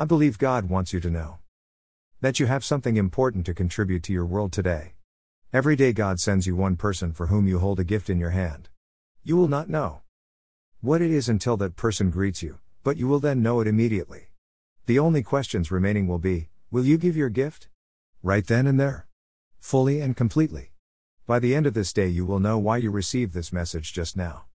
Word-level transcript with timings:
I 0.00 0.06
believe 0.06 0.38
God 0.38 0.70
wants 0.70 0.94
you 0.94 1.00
to 1.00 1.10
know 1.10 1.40
that 2.22 2.40
you 2.40 2.46
have 2.46 2.64
something 2.64 2.96
important 2.96 3.44
to 3.44 3.52
contribute 3.52 4.02
to 4.04 4.14
your 4.14 4.24
world 4.24 4.50
today. 4.50 4.94
Every 5.52 5.76
day, 5.76 5.92
God 5.92 6.18
sends 6.18 6.46
you 6.46 6.56
one 6.56 6.76
person 6.76 7.12
for 7.12 7.26
whom 7.26 7.46
you 7.46 7.58
hold 7.58 7.78
a 7.78 7.84
gift 7.84 8.08
in 8.08 8.18
your 8.18 8.30
hand. 8.30 8.70
You 9.24 9.36
will 9.36 9.46
not 9.46 9.68
know 9.68 10.00
what 10.80 11.02
it 11.02 11.10
is 11.10 11.28
until 11.28 11.58
that 11.58 11.76
person 11.76 12.08
greets 12.08 12.42
you, 12.42 12.60
but 12.82 12.96
you 12.96 13.08
will 13.08 13.20
then 13.20 13.42
know 13.42 13.60
it 13.60 13.66
immediately. 13.66 14.30
The 14.86 14.98
only 14.98 15.22
questions 15.22 15.70
remaining 15.70 16.06
will 16.06 16.18
be 16.18 16.48
Will 16.70 16.86
you 16.86 16.96
give 16.96 17.14
your 17.14 17.28
gift? 17.28 17.68
Right 18.22 18.46
then 18.46 18.66
and 18.66 18.80
there. 18.80 19.06
Fully 19.58 20.00
and 20.00 20.16
completely. 20.16 20.72
By 21.26 21.40
the 21.40 21.54
end 21.54 21.66
of 21.66 21.74
this 21.74 21.92
day, 21.92 22.06
you 22.06 22.24
will 22.24 22.40
know 22.40 22.56
why 22.56 22.78
you 22.78 22.90
received 22.90 23.34
this 23.34 23.52
message 23.52 23.92
just 23.92 24.16
now. 24.16 24.44